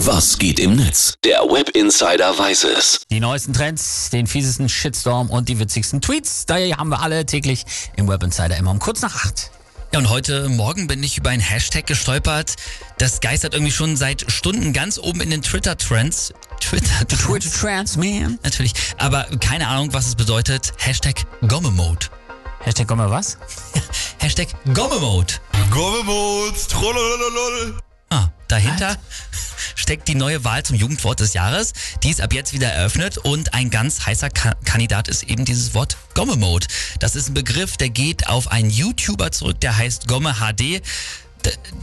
[0.00, 1.14] Was geht im Netz?
[1.24, 3.00] Der Web Insider weiß es.
[3.10, 7.64] Die neuesten Trends, den fiesesten Shitstorm und die witzigsten Tweets, da haben wir alle täglich
[7.96, 9.50] im Web Insider immer um kurz nach acht.
[9.92, 12.56] Ja, und heute Morgen bin ich über ein Hashtag gestolpert.
[12.98, 16.34] Das geistert irgendwie schon seit Stunden ganz oben in den Twitter-Trends.
[16.60, 18.38] Twitter, Twitter Trends, man.
[18.42, 18.74] Natürlich.
[18.98, 20.74] Aber keine Ahnung, was es bedeutet.
[20.76, 22.06] Hashtag Gomme-Mode.
[22.60, 23.38] Hashtag Gomme was?
[24.18, 25.34] Hashtag Gomme-Mode.
[25.70, 27.78] Gommemod, trollolololol.
[28.10, 28.96] Ah, dahinter
[29.86, 31.72] steckt die neue Wahl zum Jugendwort des Jahres.
[32.02, 35.74] Die ist ab jetzt wieder eröffnet und ein ganz heißer Ka Kandidat ist eben dieses
[35.74, 36.66] Wort Gomme-Mode.
[36.98, 40.58] Das ist ein Begriff, der geht auf einen YouTuber zurück, der heißt Gomme HD.
[40.58, 40.82] D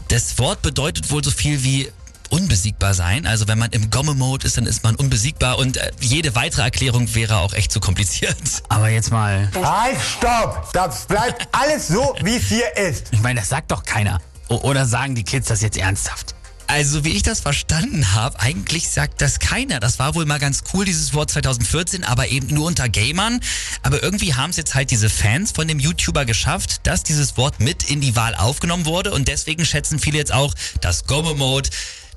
[0.08, 1.90] das Wort bedeutet wohl so viel wie
[2.28, 3.26] unbesiegbar sein.
[3.26, 7.14] Also wenn man im Gomme-Mode ist, dann ist man unbesiegbar und äh, jede weitere Erklärung
[7.14, 8.36] wäre auch echt zu kompliziert.
[8.68, 10.68] Aber jetzt mal, Halt, stopp!
[10.74, 13.06] Das bleibt alles so, wie es hier ist.
[13.12, 14.20] ich meine, das sagt doch keiner.
[14.50, 16.34] O oder sagen die Kids das jetzt ernsthaft?
[16.66, 19.80] Also wie ich das verstanden habe, eigentlich sagt das keiner.
[19.80, 23.40] Das war wohl mal ganz cool, dieses Wort 2014, aber eben nur unter Gamern.
[23.82, 27.60] Aber irgendwie haben es jetzt halt diese Fans von dem YouTuber geschafft, dass dieses Wort
[27.60, 29.12] mit in die Wahl aufgenommen wurde.
[29.12, 31.70] Und deswegen schätzen viele jetzt auch, dass Gomme-Mode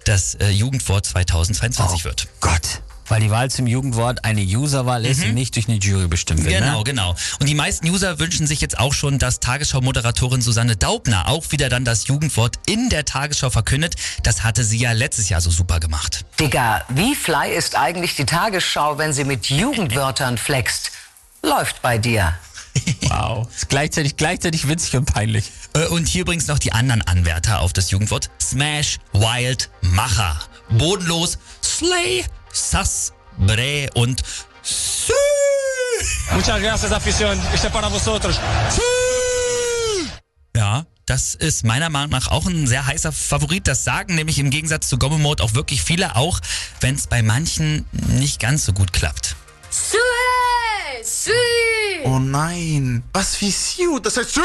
[0.06, 2.28] das äh, Jugendwort 2022 wird.
[2.40, 2.82] Gott.
[3.10, 6.60] Weil die Wahl zum Jugendwort eine Userwahl ist und nicht durch eine Jury bestimmt wird.
[6.60, 6.84] Genau, Ne?
[6.84, 7.16] genau.
[7.40, 11.70] Und die meisten User wünschen sich jetzt auch schon, dass Tagesschau-Moderatorin Susanne Daubner auch wieder
[11.70, 13.96] dann das Jugendwort in der Tagesschau verkündet.
[14.24, 16.26] Das hatte sie ja letztes Jahr so super gemacht.
[16.40, 20.92] Digga, wie fly ist eigentlich die Tagesschau, wenn sie mit Jugendwörtern flext?
[21.44, 22.34] Läuft bei dir.
[23.04, 23.48] Wow.
[23.56, 25.52] Ist gleichzeitig, gleichzeitig witzig und peinlich.
[25.74, 28.30] Äh, Und hier übrigens noch die anderen Anwärter auf das Jugendwort.
[28.42, 30.40] Smash, Wild, Macher.
[30.70, 32.24] Bodenlos, Slay,
[32.58, 34.22] Sass, Bre und
[34.64, 35.14] Sü.
[36.34, 37.40] Muchas gracias, afición.
[37.54, 38.40] Este para vosotros.
[40.56, 43.68] Ja, das ist meiner Meinung nach auch ein sehr heißer Favorit.
[43.68, 46.40] Das sagen nämlich im Gegensatz zu Gomme Mode auch wirklich viele, auch
[46.82, 49.36] wenn es bei manchen nicht ganz so gut klappt.
[49.70, 50.00] Sui!
[51.04, 51.34] Sui!
[52.06, 53.04] Oh nein.
[53.14, 54.00] Was wie Siu?
[54.00, 54.36] Das heißt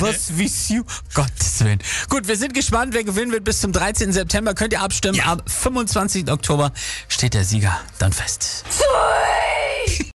[0.00, 0.82] Was wie you?
[1.14, 1.78] Gottes Willen.
[2.08, 3.44] Gut, wir sind gespannt, wer gewinnen wird.
[3.44, 4.12] Bis zum 13.
[4.12, 5.16] September könnt ihr abstimmen.
[5.16, 5.32] Ja.
[5.32, 6.30] Am 25.
[6.30, 6.72] Oktober
[7.08, 8.64] steht der Sieger dann fest.
[8.70, 10.04] Sui!